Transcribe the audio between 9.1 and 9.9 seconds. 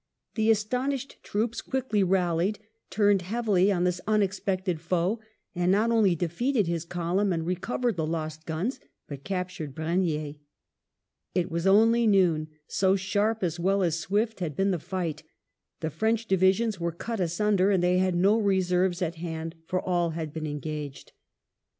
captured